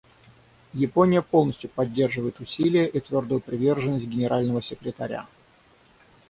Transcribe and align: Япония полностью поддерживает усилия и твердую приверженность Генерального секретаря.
Япония 0.73 1.21
полностью 1.21 1.69
поддерживает 1.69 2.39
усилия 2.39 2.87
и 2.87 2.99
твердую 2.99 3.39
приверженность 3.39 4.07
Генерального 4.07 4.59
секретаря. 4.59 5.27